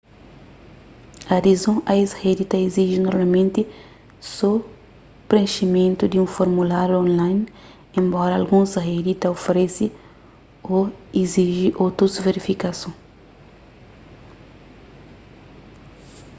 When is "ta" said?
2.51-2.57, 9.21-9.27